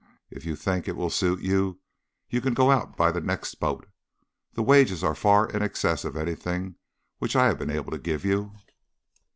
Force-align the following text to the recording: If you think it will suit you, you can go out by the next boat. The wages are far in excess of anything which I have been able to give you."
If 0.31 0.45
you 0.45 0.55
think 0.55 0.87
it 0.87 0.95
will 0.95 1.11
suit 1.11 1.41
you, 1.41 1.79
you 2.27 2.41
can 2.41 2.55
go 2.55 2.71
out 2.71 2.97
by 2.97 3.11
the 3.11 3.21
next 3.21 3.53
boat. 3.59 3.85
The 4.53 4.63
wages 4.63 5.03
are 5.03 5.13
far 5.13 5.47
in 5.47 5.61
excess 5.61 6.03
of 6.05 6.15
anything 6.17 6.73
which 7.19 7.35
I 7.35 7.45
have 7.45 7.59
been 7.59 7.69
able 7.69 7.91
to 7.91 7.99
give 7.99 8.25
you." 8.25 8.51